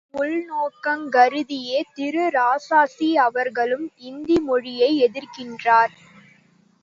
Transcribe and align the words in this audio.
இவ் 0.03 0.19
உள்நோக்கங் 0.19 1.03
கருதியே 1.09 1.79
திரு 1.93 2.23
இராசாசி 2.29 3.09
அவர்களும் 3.19 3.85
இந்தி 4.01 4.37
மொழியை 4.41 4.91
எதிர்க்கின்றார். 5.01 5.93